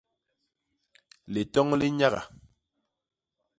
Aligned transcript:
Litoñ 1.33 1.69
li 1.79 1.87
nyaga. 1.97 2.21